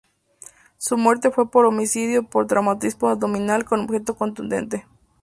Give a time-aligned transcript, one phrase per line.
[0.79, 4.87] Su muerte fue por homicidio por traumatismo abdominal con objeto contundente.